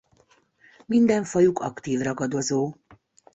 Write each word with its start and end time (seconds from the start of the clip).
Minden 0.85 1.23
fajuk 1.25 1.59
aktív 1.59 1.99
ragadozó. 2.01 2.73